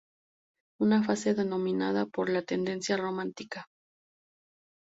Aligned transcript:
Una 0.79 1.03
fase 1.03 1.35
dominada 1.35 2.07
por 2.07 2.27
la 2.31 2.41
tendencia 2.41 2.97
romántica. 2.97 3.67